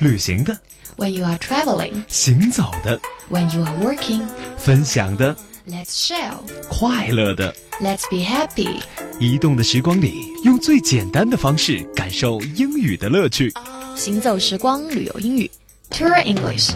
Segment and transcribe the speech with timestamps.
[0.00, 0.56] 旅行的
[0.96, 3.00] ，When you are traveling, 行走的
[3.30, 4.22] ，when you are working,
[4.56, 5.36] 分享的
[5.68, 6.34] ，let's share.
[6.68, 7.54] 快乐的。
[7.80, 8.80] Let's be happy.
[9.18, 13.52] 移动的时光里，用最简单的方式感受英语的乐趣。
[13.96, 15.50] 行走时光旅游英语
[15.90, 16.70] ，Tour English.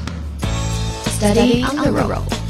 [1.19, 2.46] Study on the road.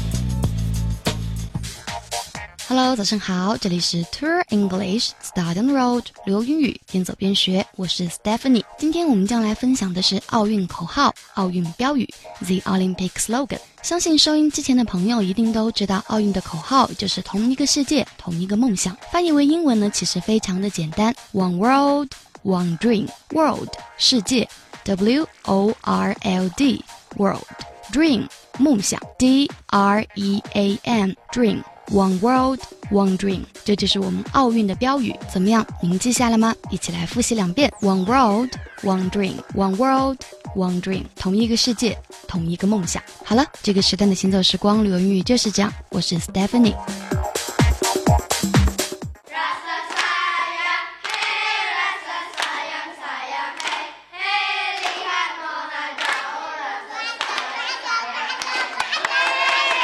[2.69, 7.65] Hello，早上好，这里是 Tour English Study on the Road 旅游英语，边走边学。
[7.77, 8.65] 我是 Stephanie。
[8.77, 12.05] 今天我们将来分享的是奥运口号、奥运标语
[12.41, 13.59] The Olympic Slogan。
[13.81, 18.97] 相信收音机前的朋友一定都知道，奥运的口号就是同一个世界，同一个梦想。
[19.13, 22.09] 翻译为英文呢，其实非常的简单：One World,
[22.43, 23.07] One Dream.
[23.29, 24.45] World 世界
[24.83, 26.83] ，W O R L D
[27.15, 27.45] World
[27.93, 28.27] Dream
[28.59, 31.63] 梦想，D R E A M Dream。
[31.91, 32.59] One World,
[32.91, 35.65] One Dream，这就是我们奥运的标语，怎么样？
[35.81, 36.53] 您记下了吗？
[36.69, 38.49] 一起来复习两遍：One World,
[38.83, 40.17] One Dream, One World,
[40.55, 43.01] One Dream，同一个世界，同一个梦想。
[43.23, 45.73] 好了，这个时段的行走时光旅游英语就是这样。
[45.89, 46.75] 我是 Stephanie。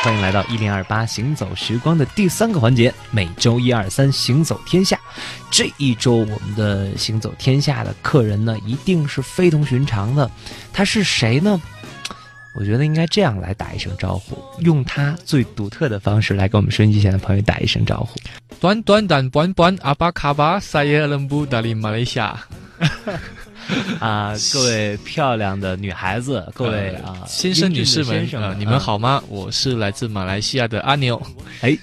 [0.03, 4.99] 欢迎来到一零二八行走时光的第三个环节，每周一二三行走天下。
[5.49, 10.29] 这一周我们的行走天下的客人呢，一定是非同寻常的。
[10.73, 11.61] 他是谁呢？
[12.53, 18.19] 我觉得应该这样来打一声招呼，用他最独特的方式来跟我们收音机前的朋友打一声招呼。
[18.59, 20.59] Tuan-tuan dan puan-puan, apa khabar?
[20.59, 22.39] Saya Lembu dari Malaysia。
[23.99, 29.23] 啊，各位漂亮的女孩子，各位啊、呃先生、女士们先，生呃，你们好吗？
[29.29, 31.21] 我是来自马来西亚的阿牛。
[31.61, 31.77] 哎，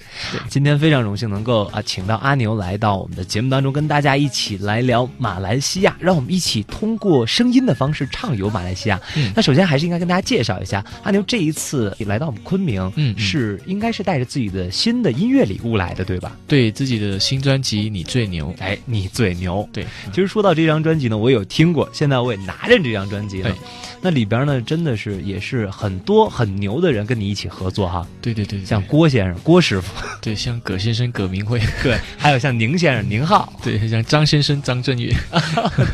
[0.47, 8.99] 今天非常荣幸能够啊，请到阿牛来到我们的节目当中，跟大家一起来聊马来西亚，让我们一起通过声音的方式畅游马来西亚。
[9.15, 16.37] 嗯那首先还是应该跟大家介绍一下，阿牛这一次来到我们昆明，嗯嗯是应该是带着自己的新的音乐礼物来的，对吧？
[16.47, 19.67] 对自己的新专辑《你最牛》，哎，你最牛。
[19.73, 23.55] 对，其实说到这张专辑呢，我有听过，现在我也拿着这张专辑呢哎。
[24.03, 35.15] 那里边呢，真的是也是很多很牛的人跟你一起合作哈，对对对，对像郭先生、郭师傅， 对像葛先生葛明辉， 对，还有像宁先生、宁浩， 对像张先生张震岳，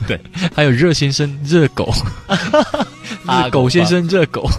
[0.08, 0.18] 对，
[0.56, 1.92] 还有热先生热狗，
[3.26, 4.50] 啊热狗先生热狗，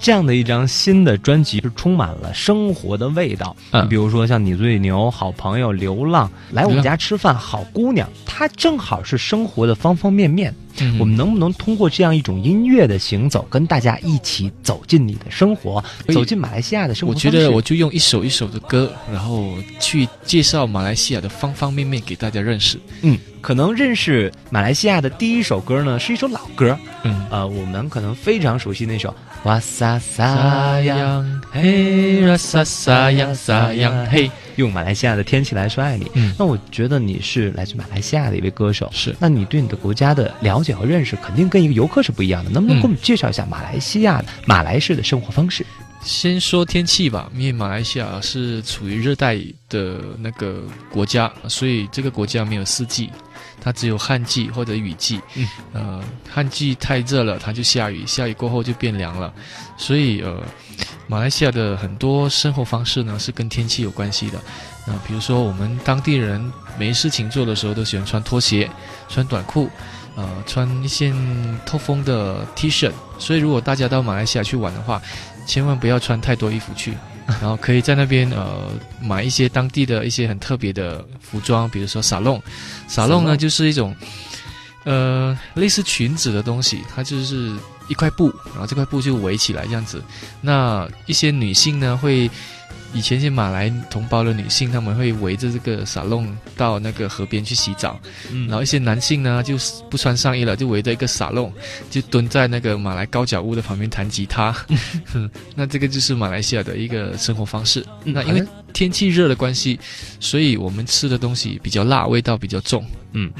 [0.00, 3.56] 这样的一张新的专辑是充满了生活的味道。
[3.72, 10.54] 嗯你比如说像你最牛、好朋友、流浪，来我们家吃饭，好姑娘，它正好是生活的方方面面。
[10.80, 15.82] 嗯我们能不能通过这样一种音乐的行走，跟大家一起走进你的生活，
[16.12, 17.18] 走进马来西亚的生活我？
[17.18, 22.78] 觉得我就用一首一首的歌，然后去介绍马来西亚的方方面面给大家认识。
[23.02, 26.76] 嗯，可能认识马来西亚的第一首歌呢，是一首老歌。
[27.04, 29.10] 嗯，呃，我们可能非常熟悉那首
[29.44, 30.96] 《哇撒撒撒呀》，
[31.52, 36.10] 嘿啦撒撒呀撒呀嘿，用马来西亚的天气来说爱你。
[36.14, 42.50] 嗯那我觉得你是来自马来西亚的一位歌手，是那你对你的国家的了解和认识，肯定跟一个游客是不一样的。
[42.50, 45.64] 能不能嗯给我们介绍一下马来西亚的马来式的生活方式？
[46.02, 49.36] 先说天气吧，因为马来西亚是处于热带
[49.68, 53.10] 的那个国家，所以这个国家没有四季，
[53.60, 55.20] 它只有旱季或者雨季。
[55.34, 59.34] 嗯，呃，旱季太热了，它就下雨，下雨过后就变凉了，
[59.76, 60.40] 所以呃，
[61.06, 64.38] 马来西亚的很多生活方式呢是跟天气有关系的。
[64.86, 68.70] 啊、比如说我们当地人没事情做的时候，都喜欢穿拖鞋、
[69.08, 69.68] 穿短裤，
[70.14, 71.12] 呃，穿一件
[71.66, 72.92] 透风的 T 恤。
[73.18, 75.02] 所以如果大家到马来西亚去玩的话，
[75.44, 76.94] 千万不要穿太多衣服去，
[77.26, 82.40] 然后可以在那边呃买一些当地的一些很特别的服装，比如说撒弄，
[82.86, 83.92] 撒弄呢就是一种
[84.84, 87.56] 呃类似裙子的东西，它就是
[87.88, 90.02] 一块布，然后这块布就围起来这样子。
[90.40, 92.30] 那一些女性呢会。
[92.94, 99.54] 以前一些马来同胞的女性，他们会围着这个撒弄到那个河边去洗澡，嗯然后一些男性呢，就
[99.90, 101.52] 不穿上衣了，就围着一个沙龙，
[101.90, 104.56] 就蹲在那个马来高脚屋的旁边弹吉他。
[105.54, 107.84] 那这个就是马来西亚的一个生活方式。
[108.04, 108.42] 嗯那因为
[108.72, 109.78] 天气热的关系，
[110.18, 112.82] 所以我们吃的东西比较辣，味道比较重。
[113.12, 113.30] 嗯，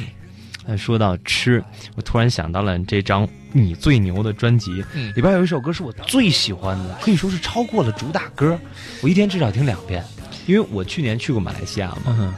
[0.67, 1.63] 那说到吃，
[1.95, 8.59] 我突然想到了这张你最牛的专辑，嗯里边有一首歌是我最喜欢的，可以说是超过了主打歌，
[9.03, 10.05] 我一天至少听两遍，
[10.47, 12.35] 因为我去年去过马来西亚嘛，嗯，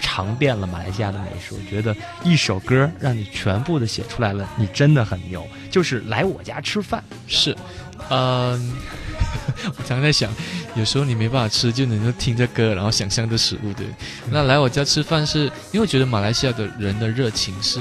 [0.00, 5.46] 尝遍了马来西亚的美食，我觉得一首歌让你全部的写出来了，你真的很牛。
[5.70, 7.56] 就是来我家吃饭，是，
[8.10, 8.74] 嗯、
[9.78, 10.30] 我常在想，
[10.74, 13.86] 有时候你没办法吃，就能够听着歌，然后想象着食物，对。
[14.30, 17.80] 那来我家吃饭是，因为我觉得马来西亚的人的热情是，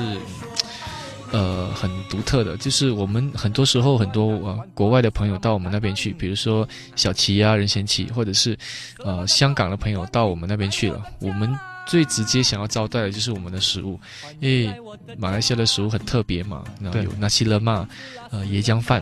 [1.31, 8.57] 呃很独特的，就是我们很多时候很多呃国外的朋友到我们那边去，比如说小齐啊、任贤齐，或者是
[9.05, 13.97] 呃香港的朋友到我们那边去了，我们最直接想要招待的就是我们的食物，
[14.41, 14.75] 因为
[15.17, 17.87] 马来西亚的食物很特别嘛，那对有纳西勒玛，
[18.31, 19.01] 呃椰浆饭。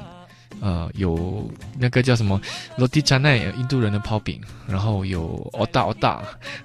[0.61, 2.39] 呃，有那个叫什么
[2.77, 6.21] 罗蒂加奈，印度人的泡饼，然后有奥大奥大，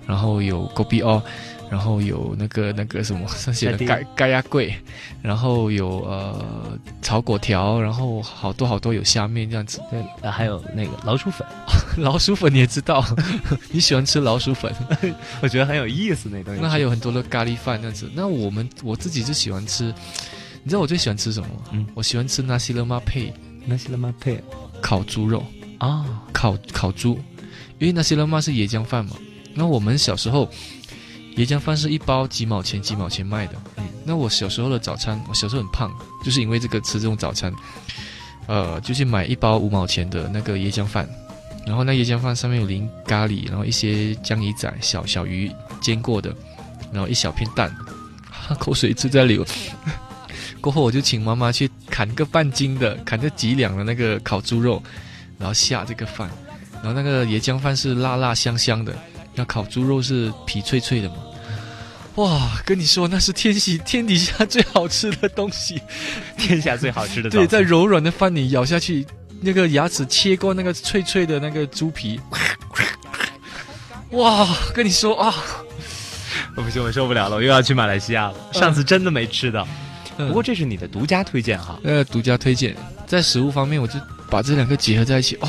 [0.06, 1.22] 然后有狗比奥，
[1.70, 4.74] 然后有那个那个什么上写的盖盖亚贵，
[5.22, 9.80] 然后有呃炒粿条，然后好多好多有虾面这样子。
[9.90, 11.46] 对，呃还有那个老鼠粉，
[11.96, 13.04] 老鼠粉你也知道，
[13.70, 14.74] 你喜欢吃老鼠粉，
[15.40, 16.60] 我觉得很有意思那东西。
[16.60, 18.10] 那还有很多的咖喱饭这样子。
[18.14, 19.84] 那我们我自己就喜欢吃，
[20.62, 21.62] 你知道我最喜欢吃什么吗？
[21.72, 23.32] 嗯我喜欢吃纳西勒玛配
[23.66, 24.14] 那些了吗？
[24.20, 24.42] 配
[24.80, 25.44] 烤猪肉。
[25.78, 27.20] 啊，烤烤猪，
[27.78, 29.16] 因为那些人嘛是椰浆饭嘛。
[29.52, 30.48] 那我们小时候，
[31.36, 33.54] 椰浆饭是一包几毛钱几毛钱卖的。
[33.76, 35.92] 嗯，那我小时候的早餐，我小时候很胖，
[36.24, 37.52] 就是因为这个吃这种早餐，
[38.46, 41.06] 呃，就去买一包五毛钱的那个椰浆饭，
[41.66, 45.50] 然后那椰浆饭上面有淋咖喱，然后一些江鱼仔、小小鱼
[45.82, 46.34] 煎过的，
[46.92, 47.74] 然后一小片蛋，
[48.58, 49.44] 口水一直在流。
[50.64, 54.82] 过后我就请妈妈去砍个半斤的，砍个几两的那个烤猪肉，
[55.38, 56.30] 然后下这个饭，
[56.82, 58.96] 然后那个椰浆饭是辣辣香香的，
[59.34, 61.16] 那烤猪肉是皮脆脆的嘛。
[62.14, 65.78] 哇，跟你说那是天喜天底下最好吃的东西。
[66.38, 69.06] 天下最好吃的早对，在柔软的饭里咬下去，
[69.42, 72.18] 那个牙齿切过那个脆脆的那个猪皮。
[74.12, 75.34] 哇，跟你说啊，
[76.56, 78.34] 我 不行，我受不了了，我又要去马来西亚了。
[78.50, 79.83] 上次真的没吃到，嗯
[80.16, 81.78] 不过这是你的独家推荐哈。
[81.84, 82.74] 呃，独家推荐，
[83.06, 83.98] 在食物方面，我就
[84.30, 85.48] 把这两个结合在一起，哦，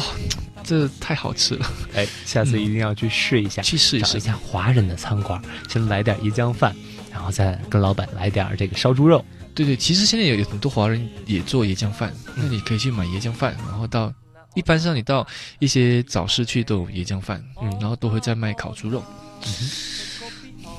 [0.64, 4.20] 这太好吃了，哎，下次一定要去试一下，去试一试找一。
[4.22, 6.76] 下华人的餐馆，先来点椰浆饭，
[7.12, 9.24] 然后再跟老板来点这个烧猪肉。
[9.54, 14.14] 对对，其实现在有有很多华人也做椰浆饭，那你可以去买椰浆饭，然后到
[14.54, 15.26] 一般上你到
[15.60, 19.02] 一些早市去都有椰浆饭，嗯然后都会在卖烤猪肉，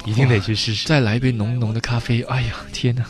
[0.04, 0.86] 一定得去试试。
[0.86, 3.06] 再来一杯浓浓的咖啡，哎呀，天哪，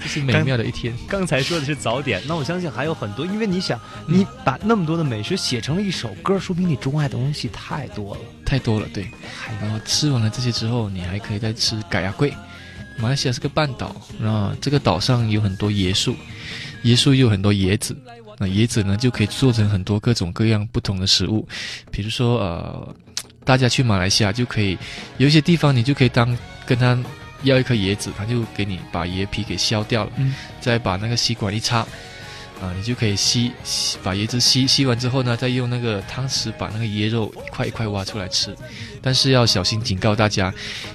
[0.00, 0.94] 这是美妙的一天。
[1.08, 8.20] 刚才说的是早点，那我相信还有很多，因为你想，你把那么多的美食写成了一首歌，说明你钟爱的东西太多了。
[8.44, 9.06] 太多了，对。
[9.60, 12.32] 然后吃完了这些之后，你还可以再吃改亚贵。
[12.98, 16.16] 马来西亚是个半岛，然后这个岛上有很多椰树，
[16.84, 17.96] 椰树又有很多椰子。
[18.40, 21.46] 那椰子呢，就可以做成很多各种各样不同的食物，
[21.90, 22.94] 比如说呃，
[23.44, 24.78] 大家去马来西亚就可以
[25.16, 26.96] 有一些地方你就可以当跟他
[27.42, 31.86] 要一颗椰子，他就给你把椰皮给削掉了，嗯再把那个吸管一插。
[32.60, 38.52] 啊，你就可以吸吸把椰子吸吸完之后呢，再用那个汤匙把那个椰肉一块一块挖出来吃，
[39.00, 40.52] 但是要小心，警告大家，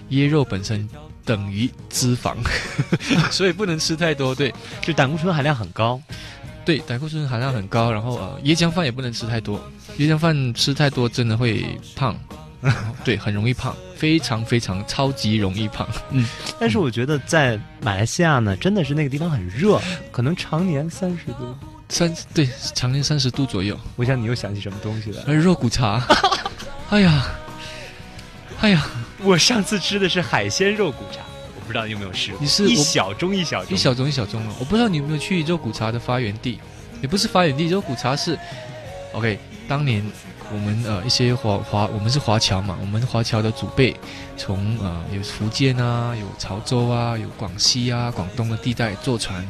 [0.09, 0.89] 椰肉本身
[1.23, 2.35] 等于脂肪，
[3.31, 4.35] 所以不能吃太多。
[4.35, 6.01] 对就胆固醇含量很高。
[6.65, 9.57] 对，胆固醇含量很高，然后呃，椰浆饭也不能吃太多，
[9.99, 11.65] 椰浆饭吃太多真的会
[11.95, 12.13] 胖，
[13.05, 15.87] 对，很容易胖，非常非常超级容易胖。
[16.09, 16.27] 嗯
[16.59, 19.79] 但是我觉得在马来西亚呢，真的是那个地方很热，
[20.11, 21.55] 可能常年三十度。
[21.87, 25.23] 三对，常年三十度左右，我想你又想起什么东西了？
[25.25, 26.05] 而肉骨茶，
[26.91, 27.27] 哎呀，
[28.59, 28.85] 哎呀，
[29.23, 31.21] 我上次吃的是海鲜肉骨茶，
[31.55, 32.41] 我不知道你有没有试过。
[32.41, 34.53] 你是我一小盅一小盅，一小盅一小盅了。
[34.59, 36.59] 我不知道你有没有去肉骨茶的发源地，
[37.01, 38.37] 也不是发源地，肉骨茶是
[39.13, 40.03] ，OK，当年
[40.53, 43.95] 我们呃一些华华我们是华侨嘛，我们华侨的祖辈
[44.37, 49.49] 从呃有福建啊，有潮州啊，有广西啊、广东的地带坐船。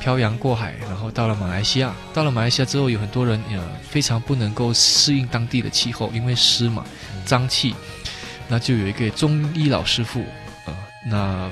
[0.00, 1.94] 漂洋过海，然后到了马来西亚。
[2.12, 6.84] 到了马来西亚之后，有很多人呃非常不能够适应当地的气候，因为湿嘛，
[7.24, 7.72] 脏气。
[8.48, 10.24] 那就有一个中医老师傅，
[10.66, 10.74] 呃，
[11.06, 11.48] 那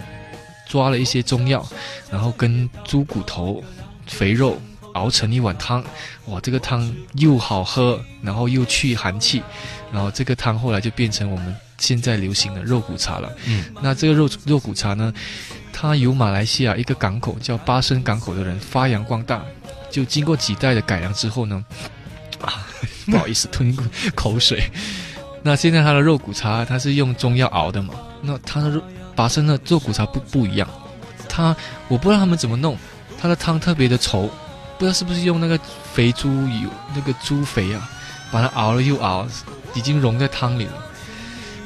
[0.67, 1.65] 抓了一些中药，
[2.11, 3.63] 然后跟猪骨头、
[4.09, 4.61] 肥肉
[4.95, 5.83] 熬成一碗汤。
[6.27, 9.43] 哇，这个汤又好喝，然后又去寒气，
[9.93, 13.31] 然后这个汤后来就变成我们现在流行的肉骨茶了。
[13.47, 15.13] 嗯，那这个肉肉骨茶呢，
[15.73, 19.43] 它由马来西亚一个港口叫巴生港口的人发扬光大，
[19.91, 21.65] 就经过几代的改良之后呢，
[22.41, 22.67] 啊，
[23.11, 24.63] 不好意思吞一口口水。
[25.43, 27.95] 那现在它的肉骨茶，它是用中药熬的嘛？
[28.23, 28.83] 那它的肉
[29.17, 30.69] 巴生的肉骨茶不不一样，
[31.29, 31.57] 它
[31.89, 32.77] 我不知道他们怎么弄，
[33.19, 34.29] 它的汤特别的稠，
[34.81, 35.61] 不知道是不是用那个
[35.93, 37.87] 肥猪油那个猪肥啊，
[38.33, 39.27] 把它熬了又熬，
[39.75, 40.73] 已经融在汤里了。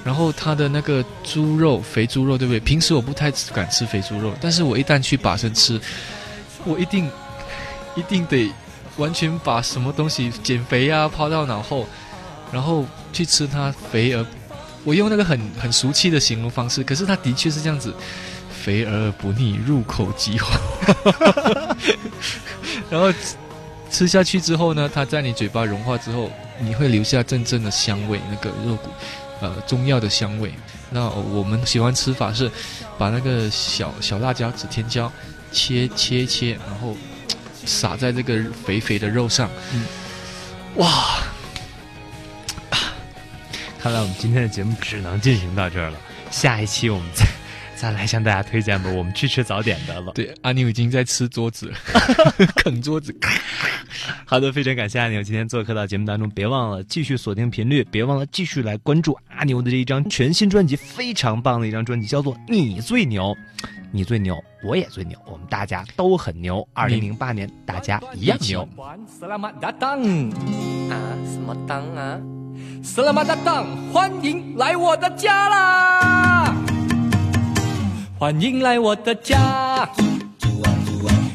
[0.02, 2.59] 然后它的那个猪肉，肥猪肉，对不对？
[2.59, 5.80] 平时我不太敢吃肥猪肉，但是我一旦去把生吃，
[6.64, 7.09] 我一定
[7.94, 8.52] 一定得
[8.97, 11.87] 完全把什么东西减肥啊抛到脑后，
[12.50, 14.26] 然后去吃它肥而，
[14.83, 17.94] 我用那个很很俗气的形容方式，可是它的确是这样子，
[18.50, 20.59] 肥而不腻，入口即化。
[22.91, 23.12] 然后
[23.91, 28.91] 吃下去之后呢，它在你嘴巴融化之后，你会留下阵阵的香味，那个肉骨，
[29.41, 30.53] 呃，中药的香味。
[30.91, 32.50] 那我们喜欢吃法是，
[32.97, 35.11] 把那个小小辣椒、指天椒
[35.50, 36.97] 切切切，然后
[37.64, 39.50] 撒在这个肥肥的肉上。
[39.73, 39.85] 嗯，
[40.76, 41.19] 哇！
[43.81, 45.99] 看来我们今天的节目只能进行到这儿了。
[46.31, 47.26] 下一期我们再
[47.76, 50.12] 再来向大家推荐吧，我们去吃早点的了。
[50.12, 51.73] 对，阿牛已经在吃桌子，
[52.57, 53.14] 啃桌子。
[54.25, 63.37] 好的，非常感谢阿牛今天做客到节目当中，别忘了继续锁定频率，别忘了继续来关注阿牛的这一张全新专辑，非常棒的一张专辑，叫做《你最牛》，
[63.93, 66.66] 你最牛，我也最牛，我们大家都很牛。
[66.73, 68.69] 二零零八年，大家一样牛。
[68.78, 68.97] 啊，
[71.25, 72.21] 什么当啊？
[72.83, 76.24] 斯拉马达当，欢迎来我的家啦！
[78.16, 79.88] 欢迎来我的家，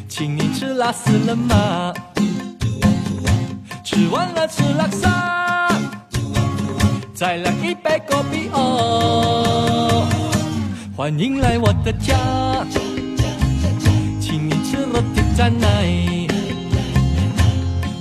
[0.08, 1.94] 请你吃拉斯了吗？
[3.84, 5.70] 吃完了吃拉萨，
[7.14, 10.08] 再来一杯果啤哦。
[10.96, 12.16] 欢迎来我的家，
[14.22, 15.68] 请你吃了铁站奶，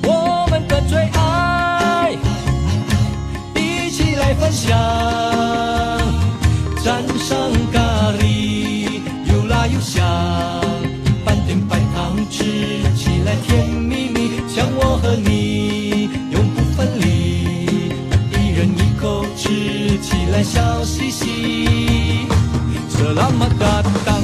[0.05, 2.17] 我们的最爱，
[3.57, 4.79] 一起来分享。
[6.81, 7.37] 蘸上
[7.73, 7.79] 咖
[13.29, 17.05] 来甜蜜蜜，像我和你永不分离，
[18.33, 22.27] 一人一口吃起来笑嘻嘻。
[22.89, 24.18] 色拉么哒哒。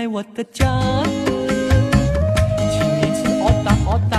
[0.00, 0.64] 来我的家，
[2.72, 4.16] 请你吃哦哒哦哒，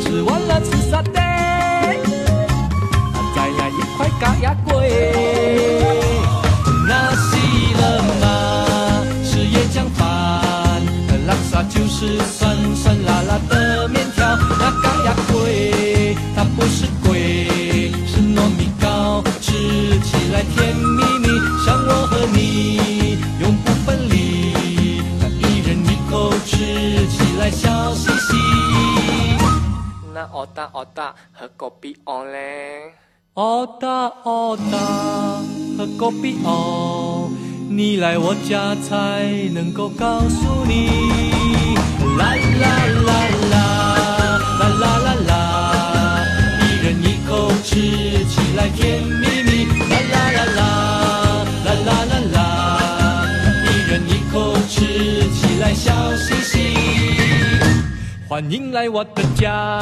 [0.00, 1.18] 吃完了吃沙爹，
[3.34, 4.70] 再来一块咖呀龟。
[6.86, 7.82] 那西了
[8.20, 8.24] 吗？
[9.24, 10.00] 是椰浆饭，
[11.26, 14.24] 拉萨就是酸酸辣辣的面条。
[14.60, 19.50] 那咖呀龟，它不是龟，是糯米糕，吃
[20.04, 20.69] 起来甜
[30.40, 32.94] 哦哒哦哒和果啤哦嘞。
[33.34, 33.88] 哦哒
[34.22, 34.78] 哦哒，
[35.76, 37.28] 喝果啤哦，
[37.68, 39.20] 你来我家才
[39.52, 40.88] 能够告诉你。
[42.16, 42.64] 啦啦
[43.04, 43.12] 啦
[43.50, 43.60] 啦，
[44.60, 46.24] 啦啦啦啦，
[46.62, 47.76] 一人一口吃
[48.24, 49.66] 起来甜蜜蜜。
[49.90, 50.64] 啦啦啦啦，
[51.66, 53.28] 啦啦啦啦，
[53.66, 54.80] 一人一口吃
[55.34, 56.39] 起来小心。
[58.30, 59.80] 欢迎来我的家。